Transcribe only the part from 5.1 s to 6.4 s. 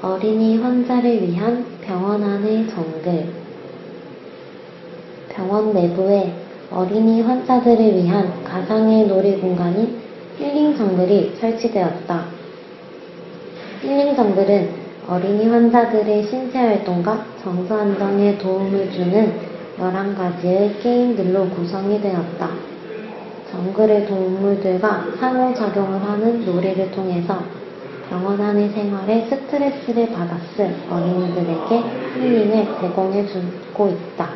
병원 내부에